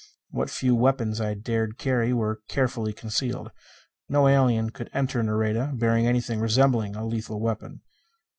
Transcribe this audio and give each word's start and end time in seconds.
What 0.31 0.49
few 0.49 0.73
weapons 0.75 1.21
I 1.21 1.35
dared 1.35 1.77
carry 1.77 2.11
were 2.11 2.41
carefully 2.47 2.91
concealed. 2.91 3.51
No 4.09 4.27
alien 4.27 4.71
could 4.71 4.89
enter 4.95 5.21
Nareda 5.21 5.73
bearing 5.75 6.07
anything 6.07 6.39
resembling 6.39 6.95
a 6.95 7.05
lethal 7.05 7.39
weapon. 7.39 7.81